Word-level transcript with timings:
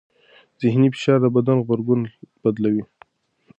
ذهني 0.63 0.89
فشار 0.93 1.17
د 1.21 1.25
بدن 1.35 1.57
غبرګون 1.63 2.01
بدلوي. 2.41 2.83